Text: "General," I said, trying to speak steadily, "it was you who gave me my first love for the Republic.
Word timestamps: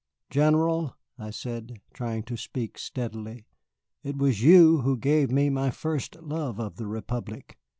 "General," 0.31 0.95
I 1.19 1.29
said, 1.29 1.79
trying 1.93 2.23
to 2.23 2.35
speak 2.35 2.79
steadily, 2.79 3.45
"it 4.01 4.17
was 4.17 4.41
you 4.41 4.79
who 4.79 4.97
gave 4.97 5.29
me 5.29 5.51
my 5.51 5.69
first 5.69 6.15
love 6.23 6.55
for 6.55 6.71
the 6.71 6.87
Republic. 6.87 7.59